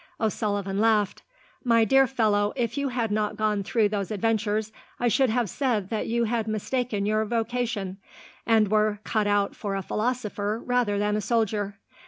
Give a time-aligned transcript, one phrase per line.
[0.19, 1.21] O'Sullivan laughed.
[1.63, 5.91] "My dear fellow, if you had not gone through those adventures, I should have said
[5.91, 7.97] that you had mistaken your vocation,
[8.43, 11.77] and were cut out for a philosopher rather than a soldier.